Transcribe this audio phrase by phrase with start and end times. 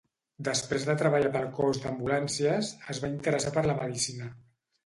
[0.45, 4.33] Després de treballar pel cos d'ambulàncies, es va interessar per la medicina.